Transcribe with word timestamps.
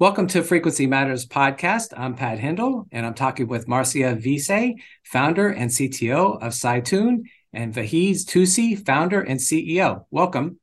Welcome 0.00 0.28
to 0.28 0.42
Frequency 0.42 0.86
Matters 0.86 1.26
podcast. 1.26 1.92
I'm 1.94 2.14
Pat 2.14 2.38
Hindle, 2.38 2.86
and 2.90 3.04
I'm 3.04 3.12
talking 3.12 3.48
with 3.48 3.68
Marcia 3.68 4.14
Vise, 4.14 4.80
founder 5.04 5.50
and 5.50 5.70
CTO 5.70 6.40
of 6.40 6.54
SiTune, 6.54 7.24
and 7.52 7.74
Vahid 7.74 8.24
Toosi, 8.24 8.82
founder 8.82 9.20
and 9.20 9.38
CEO. 9.38 10.06
Welcome. 10.10 10.58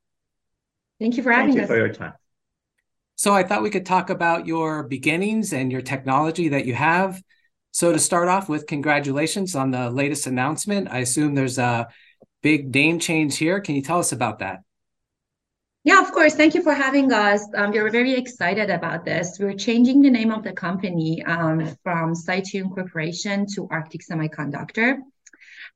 Thank 0.99 1.17
you 1.17 1.21
for 1.21 1.31
having 1.31 1.49
Thank 1.49 1.57
you 1.57 1.63
us. 1.65 1.67
for 1.67 1.77
your 1.77 1.93
time. 1.93 2.13
So 3.13 3.31
I 3.31 3.43
thought 3.43 3.61
we 3.61 3.69
could 3.69 3.85
talk 3.85 4.09
about 4.09 4.47
your 4.47 4.81
beginnings 4.87 5.53
and 5.53 5.71
your 5.71 5.83
technology 5.83 6.49
that 6.49 6.65
you 6.65 6.73
have. 6.73 7.21
So 7.69 7.93
to 7.93 7.99
start 7.99 8.29
off 8.29 8.49
with, 8.49 8.65
congratulations 8.65 9.53
on 9.53 9.69
the 9.69 9.91
latest 9.91 10.25
announcement. 10.25 10.87
I 10.89 10.97
assume 10.97 11.35
there's 11.35 11.59
a 11.59 11.89
big 12.41 12.73
name 12.73 12.97
change 12.97 13.37
here. 13.37 13.59
Can 13.59 13.75
you 13.75 13.83
tell 13.83 13.99
us 13.99 14.11
about 14.11 14.39
that? 14.39 14.61
Yeah, 15.87 16.01
of 16.01 16.11
course. 16.11 16.35
Thank 16.35 16.53
you 16.53 16.63
for 16.63 16.73
having 16.73 17.13
us. 17.13 17.47
Um, 17.55 17.71
we're 17.71 17.89
very 17.89 18.11
excited 18.11 18.69
about 18.69 19.05
this. 19.05 19.39
We're 19.39 19.53
changing 19.53 20.01
the 20.01 20.09
name 20.09 20.33
of 20.33 20.43
the 20.43 20.51
company 20.51 21.23
um, 21.23 21.65
from 21.81 22.13
SiTune 22.13 22.75
Corporation 22.75 23.45
to 23.55 23.69
Arctic 23.71 24.01
Semiconductor. 24.01 24.97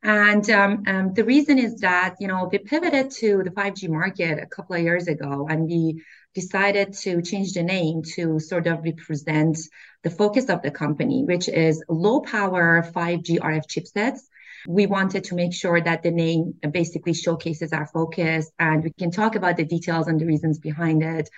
And 0.03 0.49
um, 0.49 0.83
um, 0.85 1.13
the 1.13 1.23
reason 1.23 1.57
is 1.57 1.75
that, 1.77 2.15
you 2.19 2.27
know, 2.27 2.49
we 2.51 2.57
pivoted 2.57 3.11
to 3.21 3.41
the 3.41 3.51
5G 3.51 3.87
market 3.87 4.37
a 4.37 4.47
couple 4.47 4.75
of 4.75 4.81
years 4.81 5.07
ago, 5.07 5.47
and 5.49 5.63
we 5.63 6.03
decided 6.35 6.91
to 7.03 7.21
change 7.21 7.53
the 7.53 7.63
name 7.63 8.01
to 8.15 8.37
sort 8.37 8.67
of 8.67 8.83
represent 8.83 9.59
the 10.03 10.09
focus 10.09 10.49
of 10.49 10.61
the 10.61 10.71
company, 10.71 11.23
which 11.23 11.47
is 11.47 11.81
low 11.87 12.19
power 12.19 12.83
5G 12.93 13.39
RF 13.39 13.65
chipsets 13.65 14.23
we 14.67 14.85
wanted 14.85 15.23
to 15.25 15.35
make 15.35 15.53
sure 15.53 15.81
that 15.81 16.03
the 16.03 16.11
name 16.11 16.55
basically 16.71 17.13
showcases 17.13 17.73
our 17.73 17.87
focus 17.87 18.51
and 18.59 18.83
we 18.83 18.91
can 18.91 19.11
talk 19.11 19.35
about 19.35 19.57
the 19.57 19.65
details 19.65 20.07
and 20.07 20.19
the 20.19 20.25
reasons 20.25 20.59
behind 20.59 21.03
it 21.03 21.29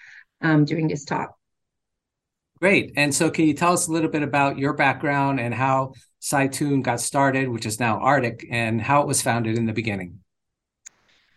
um, 0.42 0.66
during 0.66 0.88
this 0.88 1.06
talk. 1.06 1.36
Great. 2.60 2.94
And 2.96 3.14
so 3.14 3.30
can 3.30 3.46
you 3.46 3.54
tell 3.54 3.74
us 3.74 3.88
a 3.88 3.92
little 3.92 4.10
bit 4.10 4.24
about 4.24 4.58
your 4.58 4.74
background 4.74 5.40
and 5.40 5.54
how 5.54 5.94
SiTune 6.22 6.82
got 6.82 7.02
started, 7.02 7.50
which 7.50 7.66
is 7.66 7.80
now 7.80 8.00
Arctic, 8.00 8.48
and 8.50 8.80
how 8.80 9.02
it 9.02 9.08
was 9.08 9.22
founded 9.22 9.58
in 9.58 9.66
the 9.66 9.74
beginning? 9.74 10.20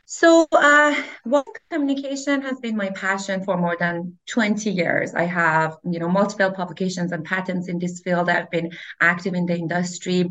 So, 0.08 0.46
uh, 0.52 0.94
well, 1.24 1.44
communication 1.68 2.40
has 2.42 2.60
been 2.60 2.76
my 2.76 2.90
passion 2.90 3.42
for 3.42 3.56
more 3.56 3.76
than 3.76 4.18
20 4.28 4.70
years. 4.70 5.16
I 5.16 5.24
have, 5.24 5.78
you 5.82 5.98
know, 5.98 6.08
multiple 6.08 6.52
publications 6.52 7.10
and 7.10 7.24
patents 7.24 7.68
in 7.68 7.80
this 7.80 8.00
field. 8.02 8.28
I've 8.28 8.48
been 8.52 8.70
active 9.00 9.34
in 9.34 9.46
the 9.46 9.56
industry. 9.56 10.30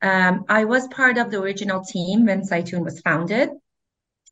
Um, 0.00 0.44
I 0.48 0.64
was 0.64 0.86
part 0.88 1.18
of 1.18 1.30
the 1.30 1.40
original 1.40 1.84
team 1.84 2.26
when 2.26 2.42
SiTune 2.42 2.84
was 2.84 3.00
founded. 3.00 3.50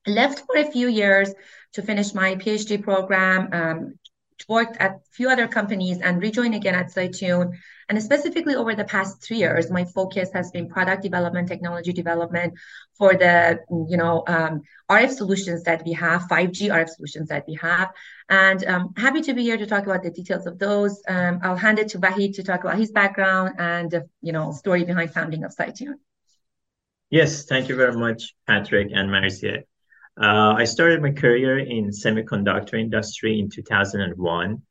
Left 0.06 0.41
for 0.47 0.56
a 0.56 0.70
few 0.70 0.89
years 0.89 1.33
to 1.73 1.83
finish 1.83 2.14
my 2.14 2.36
PhD 2.36 2.83
program, 2.83 3.48
um, 3.53 3.98
worked 4.48 4.77
at 4.79 4.91
a 4.91 5.01
few 5.12 5.29
other 5.31 5.48
companies 5.48 6.01
and 6.01 6.23
rejoined 6.23 6.55
again 6.55 6.75
at 6.75 6.92
SiTune. 6.92 7.53
And 7.89 8.03
specifically 8.03 8.55
over 8.55 8.75
the 8.75 8.84
past 8.84 9.23
three 9.23 9.39
years, 9.39 9.70
my 9.70 9.84
focus 9.84 10.31
has 10.33 10.51
been 10.51 10.69
product 10.69 11.03
development, 11.03 11.48
technology 11.48 11.92
development 11.92 12.55
for 12.98 13.14
the 13.14 13.61
you 13.89 13.97
know 13.97 14.25
um, 14.27 14.62
RF 14.91 15.11
solutions 15.11 15.62
that 15.64 15.84
we 15.84 15.92
have, 15.92 16.23
5G 16.23 16.70
RF 16.70 16.89
solutions 16.89 17.29
that 17.29 17.45
we 17.47 17.55
have. 17.55 17.92
And 18.29 18.64
um, 18.67 18.95
happy 18.97 19.23
to 19.23 19.34
be 19.34 19.42
here 19.42 19.57
to 19.57 19.67
talk 19.67 19.84
about 19.84 20.03
the 20.03 20.11
details 20.11 20.47
of 20.47 20.59
those. 20.59 21.01
Um, 21.09 21.41
I'll 21.42 21.57
hand 21.57 21.79
it 21.79 21.89
to 21.91 21.98
Vahid 21.98 22.34
to 22.34 22.42
talk 22.42 22.64
about 22.64 22.79
his 22.79 22.91
background 22.91 23.55
and 23.59 23.91
the 23.91 24.09
you 24.20 24.33
know 24.33 24.53
story 24.53 24.84
behind 24.84 25.12
founding 25.12 25.45
of 25.45 25.55
SiTune. 25.55 25.95
Yes, 27.09 27.45
thank 27.45 27.69
you 27.69 27.77
very 27.77 27.97
much, 27.97 28.34
Patrick 28.48 28.89
and 28.92 29.11
Marcia. 29.12 29.62
Uh, 30.19 30.55
I 30.56 30.64
started 30.64 31.03
my 31.03 31.11
career 31.11 31.59
in 31.59 31.91
semiconductor 31.91 32.80
industry 32.80 33.39
in 33.39 33.51
2001 33.51 34.63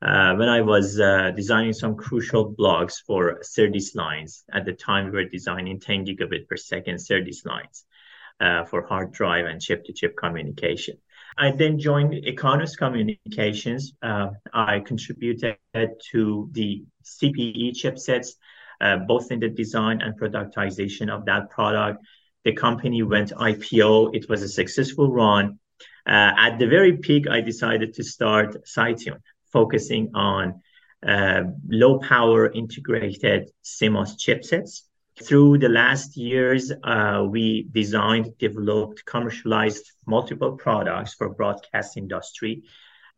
uh, 0.00 0.34
when 0.34 0.48
I 0.48 0.60
was 0.60 1.00
uh, 1.00 1.32
designing 1.34 1.72
some 1.72 1.96
crucial 1.96 2.44
blocks 2.56 3.00
for 3.00 3.40
SerDes 3.42 3.96
lines. 3.96 4.44
At 4.52 4.64
the 4.64 4.74
time, 4.74 5.06
we 5.06 5.10
were 5.12 5.24
designing 5.24 5.80
10 5.80 6.06
gigabit 6.06 6.46
per 6.48 6.56
second 6.56 6.96
SerDes 6.98 7.44
lines 7.44 7.84
uh, 8.40 8.64
for 8.64 8.86
hard 8.86 9.12
drive 9.12 9.46
and 9.46 9.60
chip-to-chip 9.60 10.16
communication. 10.16 10.98
I 11.36 11.50
then 11.50 11.80
joined 11.80 12.12
Ikanos 12.12 12.76
Communications. 12.76 13.94
Uh, 14.02 14.28
I 14.52 14.80
contributed 14.80 15.56
to 16.12 16.48
the 16.52 16.84
CPE 17.04 17.72
chipsets, 17.72 18.34
uh, 18.80 18.98
both 18.98 19.32
in 19.32 19.40
the 19.40 19.48
design 19.48 20.00
and 20.00 20.18
productization 20.18 21.08
of 21.10 21.24
that 21.24 21.50
product 21.50 22.04
the 22.44 22.52
company 22.52 23.02
went 23.02 23.30
IPO. 23.32 24.14
It 24.14 24.28
was 24.28 24.42
a 24.42 24.48
successful 24.48 25.10
run. 25.10 25.58
Uh, 26.06 26.32
at 26.36 26.58
the 26.58 26.66
very 26.66 26.96
peak, 26.96 27.28
I 27.28 27.40
decided 27.40 27.94
to 27.94 28.04
start 28.04 28.64
SiTune, 28.64 29.20
focusing 29.52 30.10
on 30.14 30.62
uh, 31.06 31.42
low 31.68 31.98
power 31.98 32.50
integrated 32.50 33.50
CMOS 33.64 34.16
chipsets. 34.16 34.82
Through 35.22 35.58
the 35.58 35.68
last 35.68 36.16
years, 36.16 36.72
uh, 36.82 37.24
we 37.28 37.68
designed, 37.70 38.38
developed, 38.38 39.04
commercialized 39.04 39.92
multiple 40.06 40.56
products 40.56 41.14
for 41.14 41.28
broadcast 41.28 41.96
industry. 41.96 42.62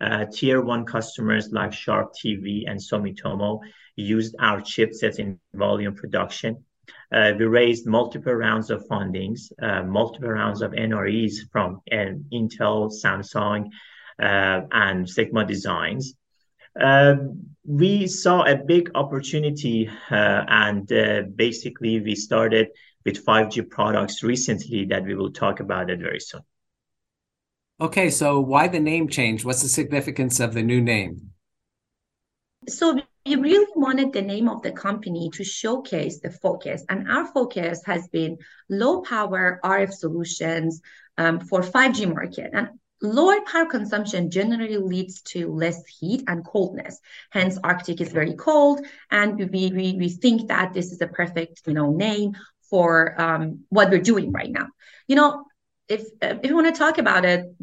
Uh, 0.01 0.27
tier 0.31 0.61
one 0.61 0.85
customers 0.85 1.51
like 1.53 1.73
Sharp 1.73 2.13
TV 2.15 2.65
and 2.67 2.81
Sumitomo 2.81 3.61
used 3.97 4.35
our 4.41 4.61
chipsets 4.61 5.19
in 5.19 5.39
volume 5.55 5.95
production. 5.95 6.65
Uh, 7.13 7.33
we 7.39 7.45
raised 7.45 7.87
multiple 7.87 8.35
rounds 8.35 8.71
of 8.71 8.87
fundings, 8.89 9.53
uh, 9.63 9.83
multiple 9.83 10.29
rounds 10.29 10.63
of 10.63 10.73
NREs 10.73 11.51
from 11.53 11.81
uh, 11.93 12.17
Intel, 12.33 12.93
Samsung, 12.93 13.67
uh, 14.21 14.61
and 14.73 15.09
Sigma 15.09 15.45
Designs. 15.45 16.15
Um, 16.81 17.47
we 17.67 18.07
saw 18.07 18.43
a 18.45 18.57
big 18.57 18.91
opportunity, 18.95 19.89
uh, 20.11 20.45
and 20.49 20.91
uh, 20.93 21.23
basically 21.35 22.01
we 22.01 22.15
started 22.15 22.69
with 23.05 23.25
5G 23.25 23.71
products 23.71 24.23
recently 24.23 24.87
that 24.87 25.05
we 25.05 25.15
will 25.15 25.31
talk 25.31 25.61
about 25.61 25.91
it 25.91 26.01
very 26.01 26.21
soon. 26.21 26.43
Okay, 27.81 28.09
so 28.11 28.41
why 28.41 28.69
the 28.69 28.81
name 28.81 29.09
change? 29.09 29.45
What's 29.45 29.63
the 29.63 29.69
significance 29.69 30.41
of 30.41 30.55
the 30.55 30.63
new 30.63 30.81
name? 30.81 31.31
So 32.69 33.01
we 33.27 33.37
really 33.37 33.67
wanted 33.75 34.13
the 34.13 34.23
name 34.23 34.49
of 34.49 34.63
the 34.63 34.73
company 34.73 35.31
to 35.35 35.45
showcase 35.45 36.21
the 36.21 36.31
focus. 36.31 36.85
And 36.89 37.11
our 37.11 37.27
focus 37.27 37.81
has 37.87 38.07
been 38.09 38.37
low 38.69 39.01
power 39.01 39.61
RF 39.65 39.93
solutions 39.93 40.83
um, 41.17 41.41
for 41.41 41.63
5G 41.63 42.13
market. 42.13 42.51
And 42.53 42.69
lower 43.01 43.41
power 43.47 43.65
consumption 43.65 44.31
generally 44.31 44.77
leads 44.77 45.23
to 45.23 45.51
less 45.51 45.87
heat 45.87 46.25
and 46.27 46.45
coldness. 46.45 47.01
Hence, 47.31 47.59
Arctic 47.65 48.03
is 48.03 48.13
very 48.13 48.35
cold. 48.35 48.85
And 49.11 49.39
we, 49.39 49.71
we, 49.71 49.95
we 49.99 50.09
think 50.11 50.49
that 50.49 50.75
this 50.75 50.93
is 50.93 51.01
a 51.01 51.07
perfect 51.07 51.63
you 51.67 51.73
know, 51.73 51.93
name 51.93 52.37
for 52.69 53.19
um, 53.19 53.61
what 53.71 53.89
we're 53.89 54.01
doing 54.01 54.33
right 54.33 54.51
now. 54.51 54.69
You 55.09 55.17
know, 55.17 55.45
if 55.89 56.07
if 56.23 56.45
you 56.45 56.55
want 56.55 56.75
to 56.75 56.79
talk 56.79 56.99
about 56.99 57.25
it, 57.25 57.55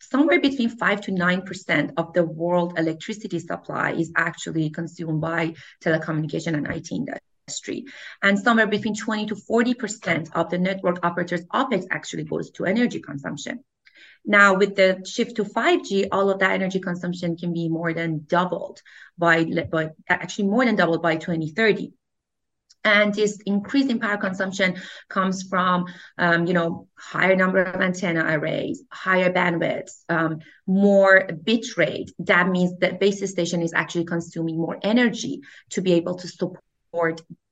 somewhere 0.00 0.40
between 0.40 0.70
five 0.70 1.02
to 1.02 1.12
nine 1.12 1.42
percent 1.42 1.92
of 1.96 2.12
the 2.12 2.24
world 2.24 2.78
electricity 2.78 3.38
supply 3.38 3.92
is 3.92 4.12
actually 4.16 4.70
consumed 4.70 5.20
by 5.20 5.54
telecommunication 5.82 6.54
and 6.54 6.66
IT 6.66 6.90
industry, 6.90 7.84
and 8.22 8.38
somewhere 8.38 8.66
between 8.66 8.94
twenty 8.94 9.26
to 9.26 9.36
forty 9.36 9.74
percent 9.74 10.30
of 10.34 10.50
the 10.50 10.58
network 10.58 11.04
operators' 11.04 11.44
opex 11.46 11.86
actually 11.90 12.24
goes 12.24 12.50
to 12.52 12.64
energy 12.64 13.00
consumption. 13.00 13.62
Now, 14.26 14.54
with 14.54 14.74
the 14.74 15.04
shift 15.06 15.36
to 15.36 15.44
5G, 15.44 16.08
all 16.10 16.30
of 16.30 16.38
that 16.38 16.52
energy 16.52 16.80
consumption 16.80 17.36
can 17.36 17.52
be 17.52 17.68
more 17.68 17.92
than 17.92 18.24
doubled 18.26 18.80
by, 19.18 19.44
by 19.70 19.90
actually 20.08 20.48
more 20.48 20.64
than 20.64 20.76
doubled 20.76 21.02
by 21.02 21.16
2030 21.16 21.92
and 22.84 23.14
this 23.14 23.38
increase 23.46 23.86
in 23.86 23.98
power 23.98 24.16
consumption 24.16 24.76
comes 25.08 25.42
from 25.42 25.86
um, 26.18 26.46
you 26.46 26.52
know 26.52 26.88
higher 26.96 27.36
number 27.36 27.62
of 27.62 27.80
antenna 27.80 28.24
arrays 28.24 28.82
higher 28.90 29.32
bandwidths 29.32 30.04
um, 30.08 30.40
more 30.66 31.28
bit 31.42 31.76
rate. 31.76 32.12
That 32.18 32.48
means 32.48 32.78
that 32.80 33.00
base 33.00 33.28
station 33.30 33.62
is 33.62 33.74
actually 33.74 34.04
consuming 34.04 34.56
more 34.56 34.78
energy 34.82 35.42
to 35.70 35.80
be 35.80 35.94
able 35.94 36.16
to 36.16 36.28
support 36.28 36.60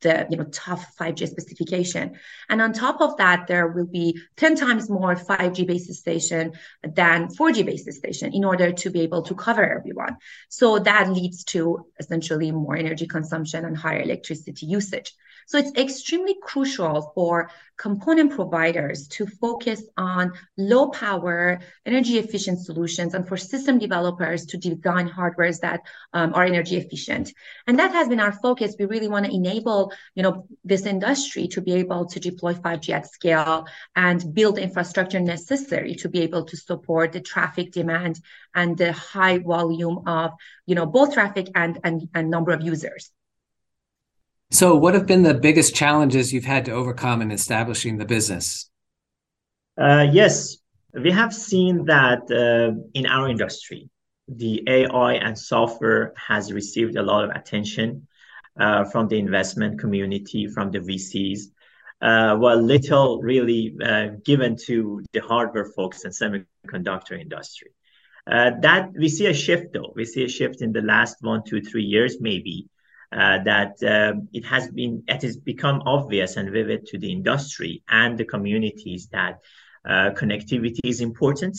the 0.03 0.27
you 0.31 0.37
know 0.37 0.45
tough 0.45 0.95
5G 0.99 1.29
specification. 1.29 2.19
And 2.49 2.61
on 2.61 2.73
top 2.73 3.01
of 3.01 3.17
that, 3.17 3.47
there 3.47 3.69
will 3.69 3.87
be 3.87 4.21
10 4.37 4.57
times 4.57 4.91
more 4.91 5.15
5G 5.15 5.67
base 5.67 5.99
station 5.99 6.53
than 6.83 7.29
4G 7.29 7.65
base 7.65 7.97
station 7.97 8.35
in 8.35 8.45
order 8.45 8.73
to 8.73 8.91
be 8.91 9.01
able 9.03 9.23
to 9.23 9.35
cover 9.35 9.65
everyone. 9.79 10.17
So 10.49 10.79
that 10.81 11.11
leads 11.11 11.45
to 11.45 11.87
essentially 11.99 12.51
more 12.51 12.77
energy 12.77 13.07
consumption 13.07 13.65
and 13.65 13.77
higher 13.77 14.03
electricity 14.03 14.67
usage. 14.67 15.15
So 15.47 15.59
it's 15.59 15.73
extremely 15.77 16.37
crucial 16.41 17.13
for 17.15 17.51
component 17.77 18.33
providers 18.33 19.09
to 19.09 19.27
focus 19.27 19.83
on 19.97 20.33
low 20.57 20.91
power, 20.91 21.61
energy 21.85 22.19
efficient 22.19 22.61
solutions, 22.61 23.15
and 23.15 23.27
for 23.27 23.37
system 23.37 23.79
developers 23.79 24.47
to 24.47 24.57
design 24.57 25.09
hardwares 25.09 25.61
that 25.61 25.81
um, 26.13 26.33
are 26.35 26.45
energy 26.45 26.77
efficient. 26.77 27.33
And 27.67 27.79
that 27.79 27.93
has 27.93 28.09
been 28.09 28.21
our 28.21 28.33
focus. 28.33 28.77
We 28.79 28.85
really 28.85 29.09
want 29.09 29.27
to 29.27 29.32
enable 29.33 29.93
you 30.15 30.23
know, 30.23 30.47
this 30.65 30.87
industry 30.87 31.49
to 31.49 31.61
be 31.61 31.75
able 31.75 32.07
to 32.07 32.21
deploy 32.21 32.55
5G 32.55 32.91
at 32.91 33.11
scale 33.11 33.67
and 33.97 34.35
build 34.35 34.59
infrastructure 34.59 35.21
necessary 35.21 35.95
to 35.97 36.09
be 36.09 36.21
able 36.21 36.45
to 36.45 36.57
support 36.57 37.13
the 37.13 37.21
traffic 37.21 37.73
demand 37.73 38.21
and 38.55 38.77
the 38.77 38.93
high 38.93 39.39
volume 39.39 40.07
of, 40.07 40.33
you 40.67 40.75
know, 40.75 40.87
both 40.87 41.15
traffic 41.15 41.49
and, 41.55 41.79
and, 41.85 42.09
and 42.15 42.31
number 42.31 42.53
of 42.53 42.63
users. 42.63 43.11
So, 44.51 44.77
what 44.77 44.93
have 44.93 45.07
been 45.07 45.23
the 45.23 45.33
biggest 45.33 45.75
challenges 45.75 46.33
you've 46.33 46.45
had 46.45 46.67
to 46.67 46.73
overcome 46.73 47.23
in 47.23 47.31
establishing 47.31 47.97
the 47.97 48.05
business? 48.05 48.71
Uh, 49.81 50.07
yes, 50.13 50.59
we 50.93 51.11
have 51.11 51.33
seen 51.33 51.87
that 51.87 52.31
uh, 52.31 52.79
in 52.93 53.07
our 53.07 53.31
industry, 53.31 53.89
the 54.29 54.63
AI 54.67 55.15
and 55.15 55.39
software 55.39 56.13
has 56.17 56.53
received 56.53 56.97
a 56.97 57.03
lot 57.03 57.25
of 57.25 57.31
attention 57.31 58.07
uh, 58.59 58.85
from 58.85 59.09
the 59.09 59.19
investment 59.19 59.79
community, 59.79 60.47
from 60.47 60.71
the 60.71 60.81
VCs, 60.81 61.41
uh, 62.01 62.37
while 62.37 62.61
little 62.61 63.21
really 63.23 63.77
uh, 63.85 64.09
given 64.25 64.57
to 64.57 65.03
the 65.13 65.21
hardware 65.21 65.67
folks 65.67 66.05
and 66.05 66.13
semiconductor 66.13 67.21
industry. 67.21 67.71
Uh, 68.27 68.53
that 68.61 68.93
we 68.93 69.09
see 69.09 69.27
a 69.27 69.35
shift 69.35 69.73
though. 69.73 69.93
We 69.97 70.05
see 70.05 70.25
a 70.25 70.29
shift 70.29 70.63
in 70.63 70.73
the 70.73 70.83
last 70.83 71.17
one, 71.21 71.43
two, 71.45 71.61
three 71.61 71.85
years, 71.85 72.21
maybe, 72.21 72.69
uh, 73.11 73.39
that 73.45 73.83
um, 73.83 74.29
it 74.33 74.45
has 74.45 74.69
been 74.71 75.03
it 75.09 75.23
has 75.23 75.37
become 75.37 75.83
obvious 75.87 76.37
and 76.37 76.51
vivid 76.51 76.87
to 76.87 76.99
the 76.99 77.11
industry 77.11 77.83
and 77.89 78.17
the 78.17 78.25
communities 78.25 79.09
that 79.09 79.41
connectivity 79.85 80.81
is 80.85 81.01
important. 81.01 81.59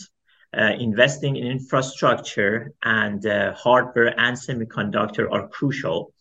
Uh, 0.56 0.74
investing 0.78 1.36
in 1.36 1.48
infrastructure 1.48 2.72
and 2.84 3.26
uh, 3.26 3.54
hardware 3.56 4.14
and 4.20 4.38
semiconductor 4.38 5.28
are 5.32 5.48
crucial. 5.48 6.13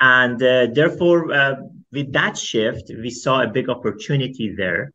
And 0.00 0.42
uh, 0.42 0.68
therefore, 0.72 1.32
uh, 1.32 1.56
with 1.92 2.12
that 2.12 2.36
shift, 2.36 2.90
we 2.90 3.10
saw 3.10 3.42
a 3.42 3.48
big 3.48 3.68
opportunity 3.68 4.54
there. 4.56 4.92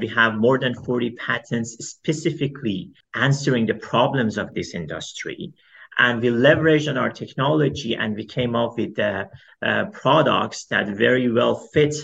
we 0.00 0.08
have 0.08 0.34
more 0.34 0.58
than 0.58 0.74
40 0.74 1.10
patents 1.12 1.70
specifically 1.94 2.92
answering 3.14 3.66
the 3.66 3.74
problems 3.74 4.38
of 4.38 4.54
this 4.54 4.74
industry 4.74 5.52
and 5.98 6.20
we 6.20 6.28
leveraged 6.28 6.88
on 6.88 6.98
our 6.98 7.10
technology 7.10 7.94
and 7.94 8.14
we 8.14 8.24
came 8.24 8.54
up 8.54 8.76
with 8.76 8.98
uh, 8.98 9.24
uh, 9.64 9.86
products 9.86 10.66
that 10.66 10.88
very 10.88 11.30
well 11.30 11.56
fit 11.72 11.94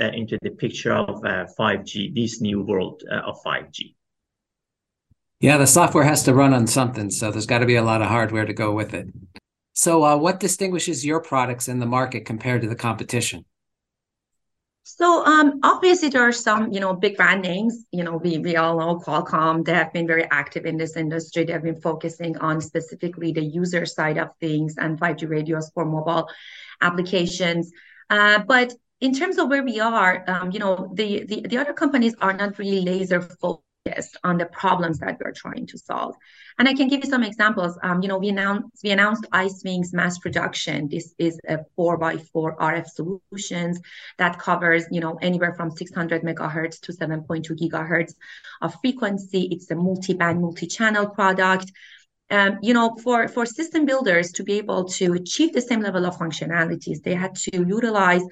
uh, 0.00 0.10
into 0.14 0.38
the 0.42 0.50
picture 0.50 0.92
of 0.92 1.20
5G, 1.58 2.14
this 2.14 2.40
new 2.40 2.62
world 2.62 3.02
of 3.10 3.42
5G. 3.42 3.94
Yeah, 5.40 5.56
the 5.56 5.66
software 5.66 6.04
has 6.04 6.22
to 6.24 6.34
run 6.34 6.52
on 6.52 6.66
something, 6.66 7.10
so 7.10 7.30
there's 7.30 7.46
got 7.46 7.58
to 7.58 7.66
be 7.66 7.76
a 7.76 7.82
lot 7.82 8.02
of 8.02 8.08
hardware 8.08 8.44
to 8.44 8.52
go 8.52 8.72
with 8.72 8.94
it. 8.94 9.08
So, 9.80 10.04
uh, 10.04 10.18
what 10.18 10.40
distinguishes 10.40 11.06
your 11.06 11.20
products 11.20 11.66
in 11.66 11.78
the 11.78 11.86
market 11.86 12.26
compared 12.26 12.60
to 12.60 12.68
the 12.68 12.76
competition? 12.76 13.46
So 14.82 15.24
um, 15.24 15.60
obviously 15.62 16.10
there 16.10 16.20
are 16.20 16.32
some, 16.32 16.70
you 16.70 16.80
know, 16.80 16.92
big 16.92 17.16
brand 17.16 17.40
names. 17.40 17.86
You 17.90 18.04
know, 18.04 18.18
we 18.18 18.36
we 18.36 18.56
all 18.56 18.78
know 18.78 18.98
Qualcomm. 18.98 19.64
They 19.64 19.72
have 19.72 19.90
been 19.94 20.06
very 20.06 20.26
active 20.30 20.66
in 20.66 20.76
this 20.76 20.98
industry. 20.98 21.44
They 21.44 21.54
have 21.54 21.62
been 21.62 21.80
focusing 21.80 22.36
on 22.36 22.60
specifically 22.60 23.32
the 23.32 23.42
user 23.42 23.86
side 23.86 24.18
of 24.18 24.28
things 24.38 24.76
and 24.76 25.00
5G 25.00 25.30
radios 25.30 25.70
for 25.72 25.86
mobile 25.86 26.28
applications. 26.82 27.72
Uh, 28.10 28.40
but 28.46 28.74
in 29.00 29.14
terms 29.14 29.38
of 29.38 29.48
where 29.48 29.62
we 29.62 29.80
are, 29.80 30.24
um, 30.28 30.50
you 30.50 30.58
know, 30.58 30.92
the, 30.92 31.24
the 31.24 31.40
the 31.48 31.56
other 31.56 31.72
companies 31.72 32.14
are 32.20 32.34
not 32.34 32.58
really 32.58 32.82
laser 32.82 33.22
focused 33.22 33.69
focused 33.84 34.16
on 34.24 34.38
the 34.38 34.46
problems 34.46 34.98
that 34.98 35.18
we're 35.22 35.32
trying 35.32 35.66
to 35.66 35.78
solve. 35.78 36.14
And 36.58 36.68
I 36.68 36.74
can 36.74 36.88
give 36.88 37.04
you 37.04 37.10
some 37.10 37.22
examples. 37.22 37.78
Um, 37.82 38.02
you 38.02 38.08
know, 38.08 38.18
we 38.18 38.28
announced 38.28 38.82
we 38.84 38.90
announced 38.90 39.26
IceWings 39.32 39.92
mass 39.92 40.18
production. 40.18 40.88
This 40.88 41.14
is 41.18 41.38
a 41.48 41.58
four 41.76 41.96
by 41.96 42.18
four 42.18 42.56
RF 42.56 42.86
solutions 42.86 43.80
that 44.18 44.38
covers, 44.38 44.84
you 44.90 45.00
know, 45.00 45.18
anywhere 45.22 45.54
from 45.54 45.70
600 45.70 46.22
megahertz 46.22 46.80
to 46.80 46.92
7.2 46.92 47.50
gigahertz 47.58 48.14
of 48.60 48.74
frequency. 48.80 49.48
It's 49.50 49.70
a 49.70 49.74
multi-band, 49.74 50.40
multi-channel 50.40 51.10
product. 51.10 51.72
Um, 52.32 52.58
you 52.62 52.74
know, 52.74 52.96
for, 53.02 53.26
for 53.26 53.44
system 53.44 53.86
builders 53.86 54.30
to 54.32 54.44
be 54.44 54.58
able 54.58 54.84
to 54.84 55.14
achieve 55.14 55.52
the 55.52 55.60
same 55.60 55.80
level 55.80 56.06
of 56.06 56.16
functionalities, 56.16 57.02
they 57.02 57.14
had 57.14 57.34
to 57.34 57.66
utilize 57.66 58.22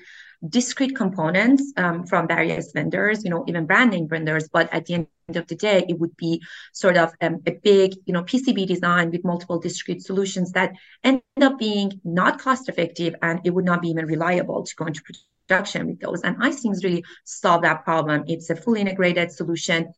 discrete 0.47 0.95
components 0.95 1.73
um, 1.77 2.07
from 2.07 2.29
various 2.29 2.73
vendors, 2.73 3.25
you 3.25 3.31
know, 3.31 3.45
even 3.49 3.67
branding 3.67 4.09
vendors. 4.09 4.49
But 4.49 4.73
at 4.73 4.87
the 4.87 4.95
end 4.95 5.09
of 5.35 5.47
the 5.47 5.57
day, 5.57 5.85
it 5.89 5.99
would 5.99 6.17
be 6.17 6.43
sort 6.73 6.97
of 6.97 7.13
um, 7.21 7.43
a 7.47 7.53
big, 7.53 7.95
you 8.07 8.13
know, 8.13 8.23
PCB 8.23 8.67
design 8.67 9.11
with 9.11 9.25
multiple 9.25 9.59
discrete 9.59 10.03
solutions 10.03 10.53
that 10.53 10.73
end 11.03 11.23
up 11.41 11.59
being 11.59 12.01
not 12.05 12.41
cost 12.41 12.69
effective 12.69 13.15
and 13.23 13.41
it 13.45 13.51
would 13.51 13.65
not 13.65 13.83
be 13.83 13.89
even 13.89 14.07
reliable 14.07 14.63
to 14.65 14.77
go 14.77 14.87
into 14.87 15.03
production 15.49 15.87
with 15.89 16.01
those. 16.01 16.23
And 16.23 16.37
IceWings 16.37 16.85
really 16.85 17.05
solve 17.25 17.63
that 17.63 17.85
problem. 17.85 18.25
It's 18.29 18.51
a 18.51 18.57
fully 18.57 18.81
integrated 18.81 19.33
solution. 19.33 19.93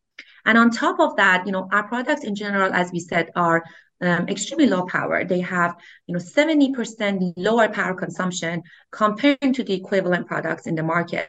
And 0.46 0.56
on 0.56 0.70
top 0.70 1.00
of 1.00 1.16
that, 1.16 1.46
you 1.46 1.52
know, 1.52 1.68
our 1.70 1.86
products 1.86 2.24
in 2.24 2.34
general, 2.34 2.72
as 2.72 2.90
we 2.92 3.00
said, 3.00 3.30
are 3.36 3.62
um, 4.00 4.28
extremely 4.28 4.66
low 4.66 4.86
power. 4.86 5.24
They 5.24 5.40
have, 5.40 5.76
you 6.06 6.14
know, 6.14 6.20
70% 6.20 7.34
lower 7.36 7.68
power 7.68 7.94
consumption 7.94 8.62
comparing 8.90 9.52
to 9.52 9.64
the 9.64 9.74
equivalent 9.74 10.26
products 10.26 10.66
in 10.66 10.74
the 10.74 10.82
market. 10.82 11.28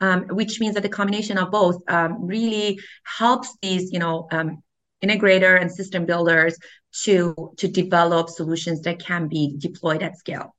Um, 0.00 0.28
which 0.28 0.60
means 0.60 0.74
that 0.74 0.84
the 0.84 0.88
combination 0.88 1.38
of 1.38 1.50
both 1.50 1.82
um, 1.88 2.24
really 2.24 2.78
helps 3.02 3.56
these, 3.60 3.90
you 3.90 3.98
know, 3.98 4.28
um, 4.30 4.62
integrator 5.02 5.60
and 5.60 5.72
system 5.72 6.06
builders 6.06 6.56
to 7.02 7.52
to 7.56 7.66
develop 7.66 8.28
solutions 8.28 8.80
that 8.82 9.00
can 9.00 9.26
be 9.26 9.56
deployed 9.58 10.04
at 10.04 10.16
scale. 10.16 10.54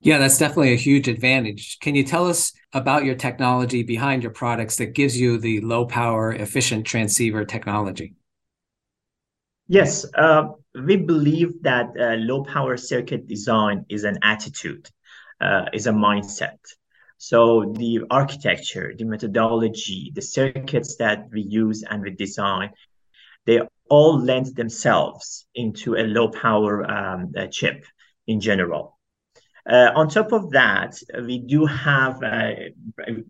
Yeah, 0.00 0.18
that's 0.18 0.38
definitely 0.38 0.74
a 0.74 0.76
huge 0.76 1.08
advantage. 1.08 1.78
Can 1.80 1.94
you 1.94 2.04
tell 2.04 2.28
us 2.28 2.52
about 2.72 3.04
your 3.04 3.14
technology 3.14 3.82
behind 3.82 4.22
your 4.22 4.32
products 4.32 4.76
that 4.76 4.94
gives 4.94 5.18
you 5.18 5.38
the 5.38 5.60
low 5.62 5.86
power, 5.86 6.32
efficient 6.32 6.86
transceiver 6.86 7.44
technology? 7.44 8.14
Yes, 9.68 10.06
uh, 10.14 10.48
we 10.74 10.96
believe 10.96 11.62
that 11.62 11.88
uh, 11.98 12.14
low 12.18 12.44
power 12.44 12.76
circuit 12.76 13.26
design 13.26 13.84
is 13.88 14.04
an 14.04 14.18
attitude, 14.22 14.88
uh, 15.40 15.64
is 15.72 15.86
a 15.86 15.92
mindset. 15.92 16.58
So 17.18 17.72
the 17.76 18.02
architecture, 18.10 18.94
the 18.96 19.04
methodology, 19.04 20.12
the 20.14 20.22
circuits 20.22 20.96
that 20.96 21.28
we 21.32 21.42
use 21.42 21.82
and 21.82 22.02
we 22.02 22.10
design, 22.10 22.70
they 23.46 23.60
all 23.88 24.20
lend 24.20 24.54
themselves 24.54 25.46
into 25.54 25.96
a 25.96 26.04
low 26.04 26.28
power 26.28 26.88
um, 26.88 27.32
chip 27.50 27.84
in 28.26 28.40
general. 28.40 28.96
Uh, 29.68 29.90
on 29.96 30.08
top 30.08 30.30
of 30.30 30.50
that, 30.50 30.96
we 31.24 31.38
do 31.38 31.66
have 31.66 32.22
uh, 32.22 32.50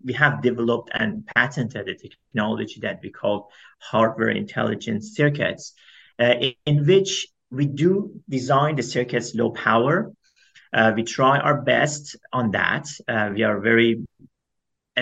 we 0.03 0.13
have 0.13 0.41
developed 0.43 0.91
and 0.93 1.25
patented 1.35 1.87
a 1.87 1.95
technology 1.95 2.79
that 2.79 2.99
we 3.01 3.09
call 3.09 3.49
hardware 3.79 4.29
intelligent 4.29 5.03
circuits, 5.03 5.73
uh, 6.19 6.35
in, 6.65 6.85
which 6.85 7.27
we 7.51 7.65
do 7.65 8.21
design 8.29 8.75
the 8.75 8.83
circuits 8.83 9.35
low 9.35 9.51
power. 9.51 10.11
Uh, 10.73 10.91
we 10.95 11.03
try 11.03 11.39
our 11.39 11.61
best 11.61 12.15
on 12.33 12.51
that. 12.51 12.87
Uh, 13.07 13.31
we 13.33 13.43
are 13.43 13.59
very, 13.59 14.05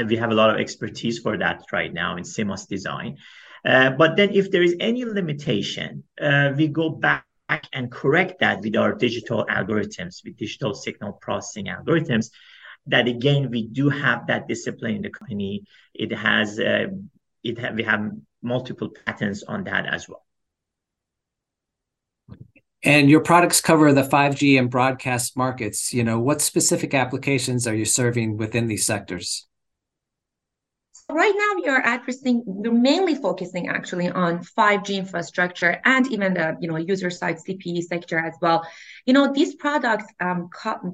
we 0.08 0.16
have 0.18 0.32
a 0.32 0.36
lot 0.36 0.52
of 0.52 0.58
expertise 0.58 1.20
for 1.20 1.38
that 1.38 1.64
right 1.72 1.94
now 1.94 2.18
in 2.18 2.24
CMOS 2.24 2.68
design. 2.68 3.18
Uh, 3.66 3.90
but 3.90 4.16
then 4.16 4.30
if 4.32 4.52
there 4.52 4.62
is 4.62 4.76
any 4.80 5.06
limitation, 5.06 6.04
uh, 6.22 6.52
we 6.56 6.68
go 6.68 6.90
back 6.90 7.26
and 7.74 7.92
correct 7.92 8.40
that 8.40 8.62
with 8.62 8.76
our 8.76 8.94
digital 8.94 9.46
algorithms, 9.46 10.24
with 10.24 10.38
digital 10.38 10.74
signal 10.74 11.14
processing 11.14 11.66
algorithms. 11.66 12.30
That 12.88 13.08
again, 13.08 13.50
we 13.50 13.66
do 13.66 13.90
have 13.90 14.28
that 14.28 14.48
discipline 14.48 14.96
in 14.96 15.02
the 15.02 15.10
company. 15.10 15.64
It 15.96 16.12
has, 16.14 16.60
uh, 16.60 16.88
it 17.44 17.58
ha- 17.58 17.72
we 17.74 17.84
have 17.84 18.12
multiple 18.44 18.92
patents 19.06 19.44
on 19.44 19.64
that 19.64 19.88
as 19.88 20.08
well. 20.08 20.25
And 22.86 23.10
your 23.10 23.20
products 23.20 23.62
cover 23.62 23.92
the 23.92 24.04
5G 24.04 24.60
and 24.60 24.70
broadcast 24.70 25.36
markets. 25.36 25.92
You 25.92 26.04
know, 26.04 26.20
what 26.20 26.40
specific 26.42 26.94
applications 26.94 27.66
are 27.66 27.74
you 27.74 27.84
serving 27.84 28.38
within 28.38 28.68
these 28.68 28.86
sectors? 28.86 29.48
right 31.10 31.34
now 31.38 31.62
we 31.62 31.68
are 31.68 31.86
addressing 31.86 32.42
we're 32.46 32.72
mainly 32.72 33.14
focusing 33.14 33.70
actually 33.70 34.10
on 34.10 34.40
5g 34.40 34.98
infrastructure 34.98 35.80
and 35.86 36.12
even 36.12 36.34
the 36.34 36.58
you 36.60 36.68
know 36.68 36.78
user 36.78 37.12
side 37.12 37.38
cpe 37.48 37.84
sector 37.84 38.18
as 38.18 38.34
well 38.42 38.66
you 39.06 39.14
know 39.14 39.32
these 39.32 39.56
products 39.56 40.06
um, 40.20 40.50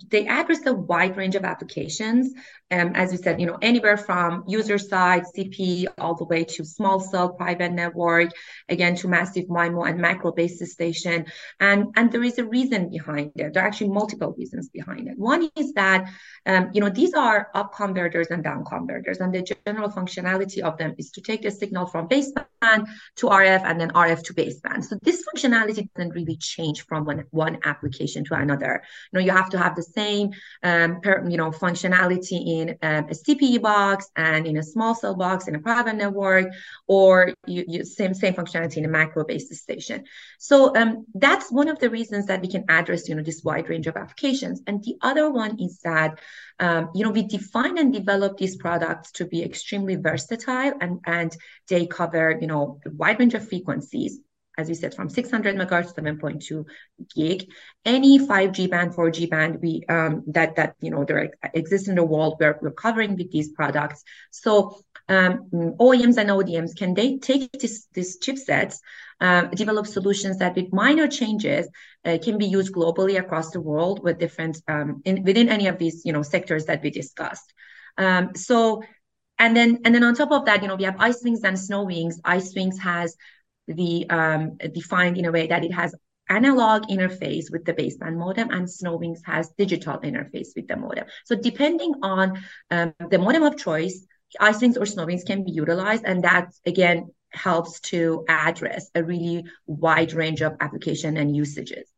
they 0.10 0.28
address 0.28 0.66
a 0.66 0.74
wide 0.74 1.16
range 1.18 1.36
of 1.36 1.46
applications. 1.46 2.34
Um, 2.70 2.94
as 2.96 3.12
you 3.12 3.18
said 3.18 3.40
you 3.40 3.48
know 3.48 3.58
anywhere 3.62 3.98
from 3.98 4.44
user 4.48 4.78
side 4.78 5.24
CP, 5.36 5.88
all 5.98 6.16
the 6.16 6.26
way 6.26 6.44
to 6.44 6.66
small 6.66 7.00
cell 7.00 7.30
private 7.34 7.72
network 7.72 8.32
again 8.68 8.96
to 8.96 9.08
massive 9.08 9.46
mimo 9.46 9.88
and 9.90 10.00
macro 10.00 10.32
base 10.32 10.60
station. 10.72 11.26
And 11.60 11.88
and 11.96 12.12
there 12.12 12.24
is 12.24 12.38
a 12.38 12.46
reason 12.46 12.90
behind 12.90 13.32
it. 13.36 13.54
There 13.54 13.64
are 13.64 13.68
actually 13.68 13.90
multiple 13.90 14.36
reasons 14.38 14.70
behind 14.70 15.08
it. 15.08 15.18
One 15.18 15.50
is 15.56 15.74
that 15.74 16.10
um, 16.46 16.70
you 16.74 16.82
know 16.82 16.90
these 16.90 17.14
are 17.14 17.50
up 17.56 17.74
converters 17.74 18.28
and 18.28 18.44
down 18.44 18.66
converters 18.66 19.20
and 19.20 19.34
the 19.34 19.56
general 19.66 19.90
functionality 19.90 20.62
of 20.62 20.78
them 20.78 20.96
is 20.98 21.12
to 21.12 21.22
take 21.22 21.44
the 21.44 21.52
signal 21.52 21.86
from 21.86 22.10
baseband 22.10 22.88
to 23.16 23.28
RF 23.28 23.64
and 23.64 23.80
then 23.80 23.92
RF 23.92 24.24
to 24.24 24.34
baseband. 24.34 24.84
So 24.84 24.98
this 25.02 25.24
functionality 25.28 25.88
doesn't 25.96 26.14
really 26.14 26.38
change 26.38 26.86
from 26.86 27.06
one, 27.06 27.24
one 27.32 27.60
application 27.64 28.01
application 28.02 28.24
to 28.26 28.36
another. 28.36 28.82
You 29.12 29.20
know, 29.20 29.26
you 29.26 29.32
have 29.32 29.50
to 29.52 29.58
have 29.58 29.76
the 29.76 29.84
same, 29.84 30.32
um, 30.64 31.02
per, 31.02 31.28
you 31.30 31.38
know, 31.38 31.52
functionality 31.52 32.40
in 32.60 32.70
um, 32.82 33.06
a 33.06 33.16
CPE 33.16 33.62
box 33.62 34.10
and 34.16 34.46
in 34.48 34.58
a 34.58 34.64
small 34.64 34.96
cell 34.96 35.16
box 35.16 35.48
in 35.48 35.56
a 35.56 35.60
private 35.60 35.96
network, 35.96 36.48
or 36.88 37.34
you, 37.46 37.64
you 37.68 37.86
same 37.86 38.14
same 38.14 38.34
functionality 38.34 38.78
in 38.78 38.86
a 38.86 38.90
macro 38.90 39.24
based 39.24 39.54
station. 39.54 40.06
So 40.40 40.76
um, 40.76 41.06
that's 41.14 41.52
one 41.52 41.70
of 41.70 41.80
the 41.80 41.90
reasons 41.90 42.26
that 42.28 42.42
we 42.42 42.48
can 42.48 42.66
address, 42.70 43.08
you 43.08 43.16
know, 43.16 43.24
this 43.24 43.44
wide 43.44 43.70
range 43.70 43.88
of 43.88 43.96
applications. 43.96 44.62
And 44.68 44.84
the 44.84 44.96
other 45.02 45.30
one 45.30 45.60
is 45.60 45.80
that 45.84 46.20
um, 46.60 46.90
you 46.94 47.04
know, 47.04 47.12
we 47.12 47.24
define 47.24 47.80
and 47.80 47.92
develop 47.92 48.38
these 48.38 48.56
products 48.56 49.12
to 49.14 49.26
be 49.26 49.44
extremely 49.44 49.96
versatile 49.96 50.74
and, 50.80 51.00
and 51.06 51.36
they 51.68 51.88
cover, 51.88 52.38
you 52.40 52.46
know, 52.46 52.80
a 52.86 52.92
wide 52.92 53.20
range 53.20 53.34
of 53.34 53.48
frequencies 53.50 54.20
as 54.58 54.68
we 54.68 54.76
said, 54.76 54.94
from 54.94 55.10
600 55.10 55.56
megahertz 55.56 55.96
to 55.96 56.02
7.2 56.02 56.66
gig. 57.16 57.50
Any 57.86 58.20
5G 58.20 58.70
band, 58.70 58.94
4G 58.94 59.30
band, 59.30 59.62
we 59.62 59.84
um, 59.88 60.24
that 60.28 60.56
that 60.56 60.76
you 60.82 60.92
know 60.92 61.06
there 61.06 61.32
exists 61.54 61.88
in 61.88 61.96
the 61.96 62.04
world, 62.04 62.38
we're, 62.40 62.60
we're 62.62 62.72
covering 62.72 63.16
with 63.16 63.32
these 63.32 63.52
products. 63.52 64.04
So 64.32 64.82
um, 65.08 65.50
OEMs 65.54 66.18
and 66.18 66.30
ODMs 66.30 66.76
can 66.76 66.94
they 66.94 67.18
take 67.18 67.52
this, 67.54 67.88
these 67.94 68.20
chipsets, 68.20 68.80
uh, 69.20 69.46
develop 69.46 69.88
solutions 69.88 70.38
that 70.40 70.56
with 70.56 70.74
minor 70.74 71.08
changes 71.08 71.68
uh, 72.06 72.18
can 72.22 72.38
be 72.38 72.46
used 72.46 72.74
globally 72.74 73.20
across 73.20 73.52
the 73.52 73.62
world 73.62 74.04
with 74.04 74.20
different 74.20 74.62
um, 74.68 75.02
in, 75.06 75.24
within 75.24 75.50
any 75.50 75.68
of 75.68 75.78
these 75.78 76.04
you 76.06 76.14
know 76.14 76.24
sectors 76.24 76.66
that 76.66 76.84
we 76.84 76.90
discussed. 76.90 77.54
Um, 77.98 78.36
so 78.36 78.84
and 79.40 79.58
then 79.58 79.80
and 79.86 79.96
then 79.96 80.04
on 80.04 80.14
top 80.14 80.32
of 80.32 80.46
that, 80.46 80.62
you 80.62 80.68
know, 80.68 80.76
we 80.76 80.84
have 80.84 80.98
ice 81.00 81.22
wings 81.24 81.44
and 81.44 81.58
snow 81.58 81.84
wings. 81.84 82.20
Ice 82.24 82.54
wings 82.56 82.78
has 82.80 83.16
the 83.68 84.10
um, 84.10 84.58
defined 84.74 85.18
in 85.18 85.26
a 85.26 85.32
way 85.32 85.48
that 85.48 85.64
it 85.64 85.74
has 85.74 85.96
analog 86.30 86.84
interface 86.88 87.52
with 87.52 87.66
the 87.66 87.74
baseband 87.74 88.16
modem 88.16 88.50
and 88.52 88.66
Snowwings 88.66 89.20
has 89.26 89.50
digital 89.58 90.00
interface 90.00 90.50
with 90.56 90.68
the 90.68 90.78
modem. 90.78 91.06
So 91.26 91.36
depending 91.36 91.94
on 92.02 92.42
um, 92.70 92.94
the 93.10 93.20
modem 93.20 93.44
of 93.44 93.58
choice, 93.58 94.06
Icewings 94.40 94.78
or 94.78 94.86
Snowwings 94.86 95.26
can 95.26 95.44
be 95.44 95.52
utilized 95.52 96.06
and 96.06 96.24
that 96.24 96.54
again 96.66 97.12
helps 97.32 97.80
to 97.82 98.26
address 98.30 98.90
a 98.96 99.04
really 99.04 99.44
wide 99.66 100.14
range 100.14 100.42
of 100.42 100.56
application 100.62 101.18
and 101.18 101.36
usages. 101.36 101.90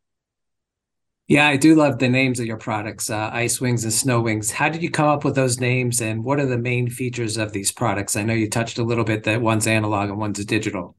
Yeah, 1.26 1.48
I 1.48 1.56
do 1.56 1.74
love 1.74 1.98
the 1.98 2.08
names 2.08 2.38
of 2.38 2.46
your 2.46 2.58
products, 2.58 3.08
uh, 3.08 3.30
Ice 3.32 3.58
Wings 3.60 3.84
and 3.84 3.92
Snowwings. 3.92 4.50
How 4.50 4.68
did 4.68 4.82
you 4.82 4.90
come 4.90 5.08
up 5.08 5.24
with 5.24 5.34
those 5.34 5.58
names 5.58 6.02
and 6.02 6.22
what 6.22 6.38
are 6.38 6.46
the 6.46 6.58
main 6.58 6.90
features 6.90 7.38
of 7.38 7.52
these 7.52 7.72
products? 7.72 8.14
I 8.14 8.24
know 8.24 8.34
you 8.34 8.50
touched 8.50 8.78
a 8.78 8.84
little 8.84 9.04
bit 9.04 9.22
that 9.24 9.40
one's 9.40 9.66
analog 9.66 10.10
and 10.10 10.18
one's 10.18 10.44
digital. 10.44 10.96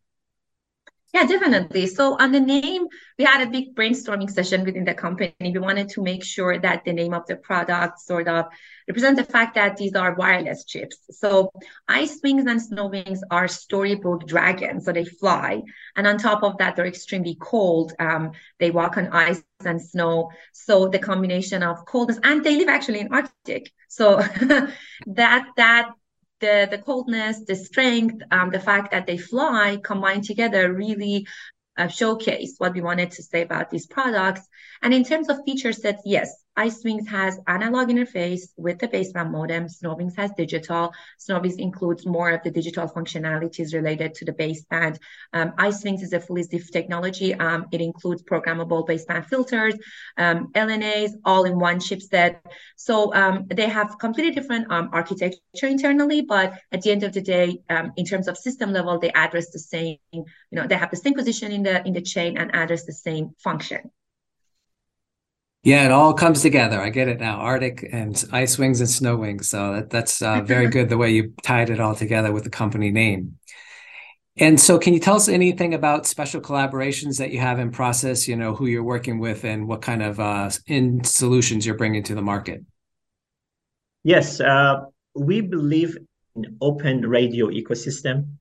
Yeah, 1.16 1.26
definitely. 1.26 1.88
So 1.88 2.18
on 2.20 2.34
the 2.34 2.42
name, 2.42 2.88
we 3.18 3.24
had 3.24 3.42
a 3.48 3.50
big 3.50 3.74
brainstorming 3.74 4.30
session 4.30 4.66
within 4.66 4.84
the 4.84 4.94
company. 4.94 5.34
We 5.40 5.60
wanted 5.60 5.88
to 5.92 6.04
make 6.04 6.26
sure 6.26 6.60
that 6.60 6.84
the 6.84 6.92
name 6.92 7.14
of 7.14 7.26
the 7.26 7.38
product 7.38 8.02
sort 8.02 8.28
of 8.28 8.48
represents 8.86 9.22
the 9.22 9.26
fact 9.26 9.56
that 9.56 9.78
these 9.78 9.96
are 9.96 10.14
wireless 10.16 10.66
chips. 10.66 10.98
So 11.12 11.52
ice 11.88 12.20
wings 12.22 12.48
and 12.48 12.62
snow 12.62 12.88
wings 12.88 13.22
are 13.32 13.48
storybook 13.48 14.28
dragons, 14.28 14.84
so 14.84 14.92
they 14.92 15.06
fly. 15.06 15.62
And 15.96 16.06
on 16.06 16.18
top 16.18 16.44
of 16.44 16.58
that, 16.58 16.76
they're 16.76 16.86
extremely 16.86 17.38
cold. 17.40 17.94
Um, 17.98 18.34
they 18.60 18.72
walk 18.72 18.98
on 18.98 19.08
ice 19.14 19.42
and 19.64 19.82
snow. 19.82 20.32
So 20.52 20.90
the 20.90 21.00
combination 21.00 21.64
of 21.64 21.86
coldness, 21.86 22.20
and 22.24 22.44
they 22.44 22.58
live 22.58 22.68
actually 22.68 23.00
in 23.00 23.14
Arctic. 23.14 23.72
So 23.88 24.18
that 25.08 25.46
that 25.56 25.92
the, 26.40 26.68
the 26.70 26.78
coldness, 26.78 27.42
the 27.46 27.56
strength, 27.56 28.22
um, 28.32 28.50
the 28.50 28.60
fact 28.60 28.92
that 28.92 29.08
they 29.08 29.18
fly 29.18 29.80
combined 29.84 30.24
together 30.24 30.72
really 30.72 31.28
uh, 31.78 31.88
showcase 31.88 32.56
what 32.58 32.74
we 32.74 32.82
wanted 32.82 33.12
to 33.12 33.24
say 33.24 33.42
about 33.42 33.70
these 33.70 33.88
products. 33.88 34.42
And 34.82 34.94
in 34.94 35.04
terms 35.04 35.30
of 35.30 35.40
feature 35.46 35.74
sets, 35.74 36.02
yes, 36.06 36.45
Icewings 36.58 37.08
has 37.08 37.40
analog 37.48 37.90
interface 37.90 38.44
with 38.56 38.80
the 38.80 38.88
baseband 38.88 39.32
modem. 39.32 39.68
Snowwings 39.68 40.16
has 40.16 40.32
digital. 40.38 40.94
Snowwings 41.20 41.58
includes 41.58 42.06
more 42.06 42.32
of 42.32 42.44
the 42.44 42.52
digital 42.52 42.88
functionalities 42.88 43.74
related 43.74 44.14
to 44.16 44.26
the 44.26 44.32
baseband. 44.32 44.98
Um, 45.34 45.54
is 45.60 46.14
a 46.14 46.20
fully 46.20 46.44
ZIF 46.44 46.72
technology. 46.72 47.34
Um, 47.34 47.66
it 47.72 47.82
includes 47.82 48.24
programmable 48.24 48.88
baseband 48.88 49.26
filters, 49.26 49.76
um, 50.18 50.52
LNAs, 50.54 51.12
all 51.26 51.44
in 51.44 51.60
one 51.60 51.80
chipset. 51.80 52.40
So 52.78 53.14
um, 53.14 53.46
they 53.48 53.68
have 53.68 53.98
completely 54.00 54.34
different 54.34 54.72
um, 54.72 54.90
architecture 54.94 55.68
internally, 55.68 56.22
but 56.22 56.54
at 56.72 56.82
the 56.82 56.92
end 56.92 57.04
of 57.04 57.14
the 57.14 57.22
day, 57.22 57.60
um, 57.70 57.92
in 57.98 58.06
terms 58.06 58.28
of 58.28 58.38
system 58.38 58.72
level, 58.72 58.98
they 59.00 59.12
address 59.12 59.52
the 59.52 59.60
same. 59.60 59.98
You 60.14 60.26
know, 60.52 60.68
they 60.68 60.76
have 60.76 60.92
the 60.92 60.98
same 60.98 61.14
position 61.14 61.52
in 61.52 61.64
the 61.64 61.86
in 61.86 61.94
the 61.94 62.02
chain 62.02 62.38
and 62.38 62.56
address 62.56 62.86
the 62.86 62.94
same 62.94 63.36
function. 63.44 63.92
Yeah, 65.66 65.86
it 65.86 65.92
all 65.92 66.14
comes 66.14 66.44
together. 66.44 66.80
I 66.80 66.90
get 66.92 67.08
it 67.08 67.20
now. 67.20 67.38
Arctic 67.38 67.90
and 67.92 68.24
ice 68.32 68.60
wings 68.60 68.82
and 68.82 68.90
snow 68.90 69.18
wings. 69.18 69.50
So 69.50 69.74
that, 69.74 69.90
that's 69.90 70.22
uh, 70.22 70.42
very 70.42 70.68
good 70.76 70.90
the 70.90 70.98
way 70.98 71.10
you 71.10 71.34
tied 71.42 71.72
it 71.72 71.80
all 71.80 71.96
together 71.96 72.32
with 72.32 72.44
the 72.44 72.52
company 72.52 72.92
name. 72.92 73.40
And 74.38 74.60
so, 74.60 74.78
can 74.78 74.94
you 74.94 75.00
tell 75.00 75.16
us 75.16 75.28
anything 75.28 75.74
about 75.74 76.06
special 76.06 76.40
collaborations 76.40 77.18
that 77.18 77.32
you 77.32 77.40
have 77.40 77.58
in 77.58 77.72
process? 77.72 78.28
You 78.28 78.36
know, 78.36 78.54
who 78.54 78.68
you're 78.68 78.84
working 78.84 79.18
with 79.18 79.44
and 79.44 79.68
what 79.68 79.82
kind 79.82 80.04
of 80.04 80.20
uh, 80.20 80.52
in 80.68 81.04
solutions 81.04 81.66
you're 81.66 81.78
bringing 81.78 82.04
to 82.04 82.16
the 82.16 82.22
market. 82.22 82.64
Yes, 84.04 84.40
uh, 84.40 84.82
we 85.16 85.42
believe 85.42 85.98
in 86.36 86.58
open 86.62 87.08
radio 87.08 87.48
ecosystem. 87.48 88.36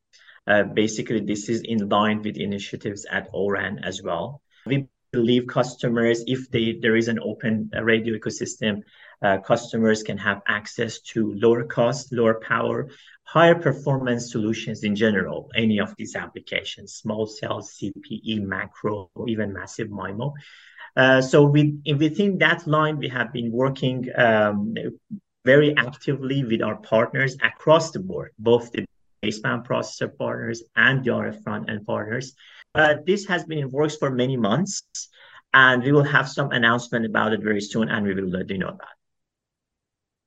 Uh, 0.46 0.64
basically, 0.64 1.20
this 1.20 1.48
is 1.48 1.62
in 1.62 1.88
line 1.88 2.20
with 2.20 2.36
initiatives 2.36 3.06
at 3.10 3.28
ORAN 3.32 3.78
as 3.82 4.02
well. 4.02 4.42
We 4.66 4.88
believe 5.14 5.46
customers, 5.46 6.18
if 6.26 6.40
they 6.50 6.66
there 6.84 6.96
is 6.96 7.08
an 7.08 7.18
open 7.30 7.54
uh, 7.74 7.82
radio 7.82 8.12
ecosystem, 8.18 8.82
uh, 9.22 9.38
customers 9.38 10.02
can 10.02 10.18
have 10.18 10.38
access 10.58 10.92
to 11.12 11.18
lower 11.44 11.64
cost, 11.64 12.12
lower 12.12 12.36
power, 12.52 12.88
higher 13.24 13.58
performance 13.68 14.32
solutions 14.34 14.78
in 14.88 14.94
general, 15.04 15.38
any 15.64 15.78
of 15.80 15.94
these 15.96 16.14
applications, 16.24 16.94
small 17.02 17.26
cells, 17.26 17.64
CPE, 17.76 18.34
macro, 18.54 19.10
or 19.14 19.28
even 19.28 19.52
massive 19.52 19.88
MIMO. 19.88 20.32
Uh, 20.96 21.20
so 21.20 21.36
we, 21.54 21.62
within 22.04 22.38
that 22.38 22.66
line, 22.66 22.96
we 22.98 23.08
have 23.08 23.32
been 23.32 23.50
working 23.50 23.98
um, 24.16 24.74
very 25.44 25.74
actively 25.76 26.44
with 26.44 26.62
our 26.62 26.76
partners 26.76 27.36
across 27.42 27.90
the 27.90 28.00
board, 28.00 28.30
both 28.38 28.70
the 28.72 28.84
baseband 29.24 29.66
processor 29.66 30.10
partners 30.16 30.62
and 30.76 31.04
the 31.04 31.10
RF 31.10 31.42
front-end 31.42 31.86
partners, 31.86 32.34
uh, 32.74 32.94
this 33.06 33.26
has 33.26 33.44
been 33.44 33.58
in 33.58 33.70
works 33.70 33.96
for 33.96 34.10
many 34.10 34.36
months, 34.36 34.82
and 35.52 35.82
we 35.82 35.92
will 35.92 36.04
have 36.16 36.28
some 36.28 36.50
announcement 36.50 37.06
about 37.06 37.32
it 37.32 37.40
very 37.40 37.60
soon, 37.60 37.88
and 37.88 38.04
we 38.04 38.14
will 38.14 38.28
let 38.28 38.50
you 38.50 38.58
know 38.58 38.68
about 38.68 38.88
it. 38.92 38.98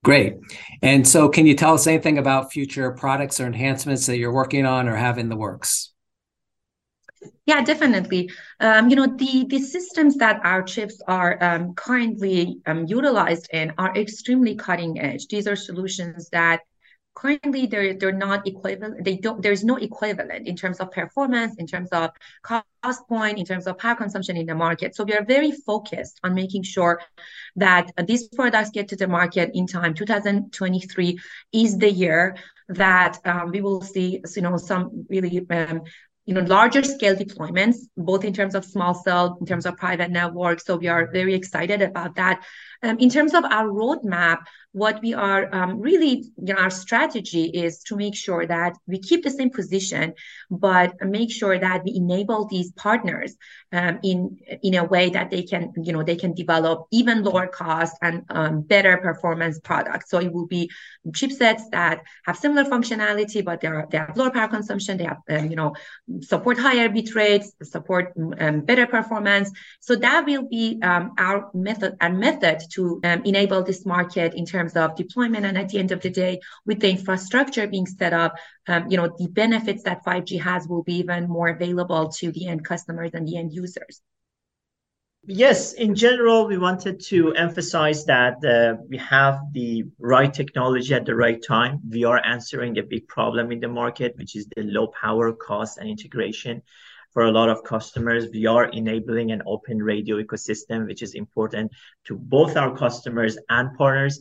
Great. 0.03 0.37
And 0.81 1.05
so, 1.05 1.27
can 1.27 1.45
you 1.45 1.55
tell 1.55 1.73
us 1.73 1.85
anything 1.85 2.17
about 2.17 2.53
future 2.53 2.91
products 2.91 3.39
or 3.39 3.45
enhancements 3.45 4.05
that 4.05 4.17
you're 4.17 4.31
working 4.31 4.65
on 4.65 4.87
or 4.87 4.95
have 4.95 5.17
in 5.17 5.27
the 5.27 5.35
works? 5.35 5.91
Yeah, 7.45 7.63
definitely. 7.63 8.29
Um, 8.59 8.89
you 8.89 8.95
know, 8.95 9.07
the 9.07 9.45
the 9.49 9.59
systems 9.59 10.15
that 10.17 10.41
our 10.43 10.63
chips 10.63 11.01
are 11.07 11.41
um, 11.43 11.73
currently 11.73 12.59
um, 12.65 12.85
utilized 12.87 13.49
in 13.51 13.73
are 13.77 13.95
extremely 13.97 14.55
cutting 14.55 14.99
edge. 14.99 15.27
These 15.27 15.47
are 15.47 15.55
solutions 15.55 16.29
that 16.29 16.61
currently 17.17 17.65
they're 17.65 17.93
they're 17.99 18.21
not 18.27 18.47
equivalent 18.47 19.03
they 19.03 19.17
don't 19.25 19.41
there's 19.41 19.63
no 19.63 19.75
equivalent 19.77 20.47
in 20.47 20.55
terms 20.55 20.77
of 20.79 20.91
performance 20.91 21.55
in 21.57 21.65
terms 21.65 21.89
of 21.89 22.11
cost 22.43 23.07
point 23.09 23.37
in 23.37 23.45
terms 23.45 23.65
of 23.67 23.77
power 23.77 23.95
consumption 23.95 24.37
in 24.37 24.45
the 24.45 24.55
market. 24.55 24.95
So 24.95 25.03
we 25.03 25.13
are 25.13 25.25
very 25.25 25.51
focused 25.51 26.19
on 26.23 26.33
making 26.33 26.63
sure 26.63 27.01
that 27.55 27.91
these 28.05 28.27
products 28.29 28.69
get 28.69 28.87
to 28.89 28.95
the 28.95 29.07
market 29.07 29.51
in 29.53 29.67
time. 29.67 29.93
2023 29.93 31.19
is 31.53 31.77
the 31.77 31.91
year 31.91 32.37
that 32.69 33.17
um, 33.25 33.51
we 33.51 33.61
will 33.61 33.81
see 33.81 34.21
you 34.35 34.41
know 34.41 34.57
some 34.57 35.05
really 35.09 35.45
um, 35.49 35.81
you 36.25 36.33
know 36.33 36.41
larger 36.41 36.83
scale 36.83 37.15
deployments 37.15 37.77
both 37.95 38.25
in 38.25 38.33
terms 38.33 38.53
of 38.53 38.65
small 38.65 38.93
cell 38.93 39.37
in 39.39 39.45
terms 39.45 39.65
of 39.65 39.77
private 39.77 40.11
networks 40.11 40.65
so 40.65 40.75
we 40.75 40.89
are 40.89 41.09
very 41.11 41.33
excited 41.33 41.81
about 41.81 42.15
that 42.15 42.43
um, 42.83 42.97
in 42.99 43.09
terms 43.09 43.33
of 43.33 43.43
our 43.45 43.67
roadmap 43.67 44.39
what 44.77 45.01
we 45.01 45.13
are 45.15 45.53
um, 45.55 45.79
really, 45.79 46.23
you 46.37 46.53
know, 46.53 46.55
our 46.55 46.69
strategy 46.69 47.45
is 47.45 47.79
to 47.79 47.95
make 47.95 48.15
sure 48.15 48.45
that 48.45 48.77
we 48.85 48.99
keep 48.99 49.23
the 49.23 49.31
same 49.31 49.49
position, 49.49 50.13
but 50.51 50.93
make 51.01 51.31
sure 51.31 51.57
that 51.57 51.83
we 51.83 51.95
enable 51.95 52.45
these 52.45 52.71
partners 52.73 53.35
um, 53.71 53.99
in 54.03 54.37
in 54.61 54.75
a 54.75 54.83
way 54.83 55.09
that 55.09 55.31
they 55.31 55.41
can, 55.41 55.73
you 55.83 55.93
know, 55.93 56.03
they 56.03 56.15
can 56.15 56.33
develop 56.33 56.85
even 56.91 57.23
lower 57.23 57.47
cost 57.47 57.95
and 58.03 58.23
um, 58.29 58.61
better 58.61 58.97
performance 58.97 59.59
products. 59.59 60.11
So 60.11 60.19
it 60.19 60.31
will 60.31 60.45
be 60.45 60.69
chipsets 61.09 61.63
that 61.71 62.01
have 62.25 62.37
similar 62.37 62.69
functionality, 62.69 63.43
but 63.43 63.61
they 63.61 63.67
are 63.69 63.87
they 63.89 63.97
have 63.97 64.15
lower 64.15 64.31
power 64.31 64.47
consumption. 64.47 64.97
They 64.97 65.05
have, 65.05 65.21
um, 65.29 65.49
you 65.49 65.55
know, 65.55 65.73
support 66.21 66.59
higher 66.59 66.89
bit 66.89 67.15
rates, 67.15 67.51
support 67.63 68.13
um, 68.39 68.61
better 68.61 68.85
performance. 68.85 69.49
So 69.79 69.95
that 69.95 70.25
will 70.27 70.47
be 70.47 70.79
our 70.83 71.49
method 71.55 71.95
and 71.99 72.19
method 72.19 72.59
to 72.73 73.01
enable 73.03 73.63
this 73.63 73.85
market 73.85 74.33
in 74.33 74.45
terms 74.45 74.57
terms 74.57 74.75
of 74.75 74.95
deployment. 74.95 75.45
And 75.45 75.57
at 75.57 75.69
the 75.69 75.79
end 75.79 75.91
of 75.91 76.01
the 76.01 76.09
day, 76.09 76.39
with 76.65 76.79
the 76.79 76.89
infrastructure 76.89 77.67
being 77.67 77.85
set 77.85 78.13
up, 78.13 78.35
um, 78.67 78.89
you 78.89 78.97
know, 78.97 79.09
the 79.17 79.27
benefits 79.27 79.83
that 79.83 80.03
5G 80.05 80.41
has 80.41 80.67
will 80.67 80.83
be 80.83 80.95
even 80.95 81.27
more 81.27 81.49
available 81.49 82.09
to 82.19 82.31
the 82.31 82.47
end 82.47 82.65
customers 82.65 83.11
and 83.13 83.27
the 83.27 83.37
end 83.37 83.53
users. 83.53 84.01
yes, 85.29 85.73
in 85.73 85.93
general, 85.93 86.47
we 86.47 86.57
wanted 86.57 87.01
to 87.11 87.33
emphasize 87.33 88.05
that 88.05 88.37
uh, 88.45 88.81
we 88.87 88.97
have 88.97 89.35
the 89.51 89.83
right 89.99 90.33
technology 90.33 90.93
at 90.93 91.05
the 91.05 91.15
right 91.15 91.41
time. 91.43 91.81
We 91.89 92.05
are 92.05 92.21
answering 92.23 92.77
a 92.77 92.83
big 92.83 93.07
problem 93.07 93.51
in 93.51 93.59
the 93.59 93.67
market, 93.67 94.15
which 94.17 94.35
is 94.37 94.47
the 94.55 94.63
low 94.63 94.87
power 94.87 95.33
cost 95.33 95.79
and 95.79 95.89
integration. 95.89 96.61
For 97.17 97.23
a 97.23 97.31
lot 97.31 97.49
of 97.49 97.63
customers, 97.63 98.27
we 98.31 98.45
are 98.45 98.65
enabling 98.65 99.31
an 99.31 99.41
open 99.47 99.81
radio 99.81 100.21
ecosystem, 100.21 100.85
which 100.85 101.01
is 101.01 101.15
important 101.15 101.71
to 102.05 102.15
both 102.15 102.55
our 102.55 102.77
customers 102.77 103.39
and 103.49 103.75
partners. 103.75 104.19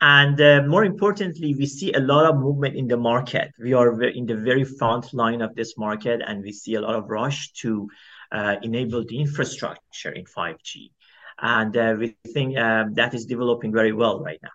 And 0.00 0.40
uh, 0.40 0.62
more 0.62 0.84
importantly, 0.84 1.56
we 1.56 1.66
see 1.66 1.92
a 1.92 1.98
lot 1.98 2.24
of 2.24 2.38
movement 2.38 2.76
in 2.76 2.86
the 2.86 2.96
market. 2.96 3.50
We 3.58 3.72
are 3.72 4.00
in 4.00 4.26
the 4.26 4.36
very 4.36 4.62
front 4.62 5.12
line 5.12 5.42
of 5.42 5.56
this 5.56 5.76
market, 5.76 6.22
and 6.24 6.40
we 6.40 6.52
see 6.52 6.74
a 6.74 6.80
lot 6.80 6.94
of 6.94 7.10
rush 7.10 7.50
to 7.62 7.88
uh, 8.30 8.54
enable 8.62 9.04
the 9.04 9.18
infrastructure 9.18 10.12
in 10.12 10.24
5G. 10.26 10.92
And 11.42 11.76
uh, 11.76 11.96
we 11.98 12.16
think 12.32 12.56
um, 12.56 12.94
that 12.94 13.12
is 13.12 13.26
developing 13.26 13.72
very 13.72 13.90
well 13.90 14.20
right 14.20 14.38
now. 14.40 14.50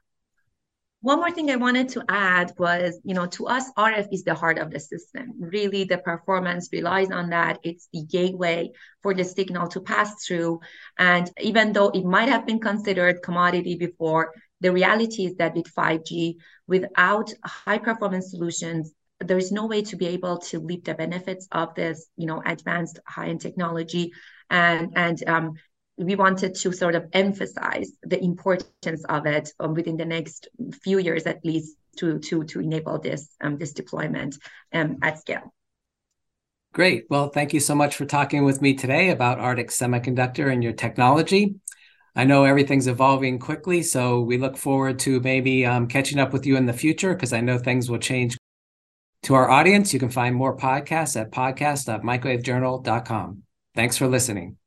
One 1.02 1.18
more 1.18 1.32
thing 1.32 1.50
I 1.50 1.56
wanted 1.56 1.90
to 1.90 2.04
add 2.10 2.54
was, 2.60 3.00
you 3.04 3.16
know, 3.16 3.26
to 3.26 3.48
us, 3.48 3.72
RF 3.76 4.08
is 4.12 4.24
the 4.24 4.36
heart 4.36 4.60
of 4.60 4.70
the 4.70 4.80
system. 4.80 5.34
Really, 5.40 5.84
the 5.84 5.98
performance 5.98 6.70
relies 6.72 7.10
on 7.10 7.32
that. 7.32 7.60
It's 7.64 7.88
the 7.92 8.04
gateway 8.04 8.72
for 9.02 9.16
the 9.16 9.24
signal 9.24 9.68
to 9.70 9.82
pass 9.82 10.24
through. 10.24 10.60
And 11.00 11.28
even 11.42 11.74
though 11.74 11.90
it 11.90 12.06
might 12.06 12.30
have 12.30 12.46
been 12.46 12.60
considered 12.60 13.24
commodity 13.24 13.78
before, 13.78 14.32
the 14.60 14.72
reality 14.72 15.26
is 15.26 15.36
that 15.38 15.56
with 15.56 15.74
5G, 15.74 16.36
without 16.68 17.34
high 17.44 17.80
performance 17.80 18.30
solutions, 18.30 18.94
there's 19.20 19.52
no 19.52 19.66
way 19.66 19.82
to 19.82 19.96
be 19.96 20.06
able 20.08 20.38
to 20.38 20.60
leap 20.60 20.86
the 20.86 20.94
benefits 20.94 21.48
of 21.52 21.74
this, 21.74 22.08
you 22.16 22.28
know, 22.28 22.44
advanced 22.46 23.00
high-end 23.08 23.42
technology. 23.42 24.12
And 24.52 24.94
and 24.96 25.28
um, 25.28 25.54
we 26.04 26.16
wanted 26.16 26.56
to 26.56 26.72
sort 26.72 26.96
of 26.96 27.06
emphasize 27.14 27.92
the 28.04 28.24
importance 28.24 29.04
of 29.08 29.26
it 29.26 29.52
um, 29.60 29.74
within 29.74 29.98
the 29.98 30.06
next 30.06 30.48
few 30.84 31.00
years 31.00 31.26
at 31.26 31.44
least 31.46 31.78
to 31.98 32.20
to 32.20 32.44
to 32.44 32.60
enable 32.60 33.00
this 33.00 33.36
um, 33.42 33.58
this 33.58 33.74
deployment 33.74 34.38
um, 34.74 34.98
at 35.02 35.20
scale. 35.20 35.54
Great. 36.74 37.06
Well, 37.10 37.30
thank 37.30 37.54
you 37.54 37.60
so 37.60 37.76
much 37.76 37.96
for 37.96 38.06
talking 38.06 38.46
with 38.46 38.62
me 38.62 38.74
today 38.74 39.10
about 39.10 39.40
Arctic 39.40 39.70
Semiconductor 39.70 40.52
and 40.52 40.64
your 40.64 40.72
technology. 40.72 41.56
I 42.16 42.24
know 42.24 42.46
everything's 42.46 42.88
evolving 42.88 43.40
quickly, 43.40 43.84
so 43.84 44.22
we 44.22 44.38
look 44.38 44.58
forward 44.58 45.00
to 45.00 45.20
maybe 45.20 45.66
um, 45.66 45.88
catching 45.88 46.20
up 46.20 46.32
with 46.32 46.46
you 46.46 46.56
in 46.56 46.66
the 46.66 46.74
future 46.74 47.14
because 47.14 47.34
I 47.34 47.42
know 47.42 47.58
things 47.58 47.90
will 47.90 48.00
change. 48.00 48.38
To 49.24 49.36
our 49.36 49.50
audience, 49.50 49.94
you 49.94 50.00
can 50.00 50.10
find 50.10 50.36
more 50.36 50.58
podcasts 50.58 51.20
at 51.20 51.32
podcast.microwavejournal.com. 51.32 53.44
Thanks 53.76 53.98
for 53.98 54.08
listening. 54.08 54.58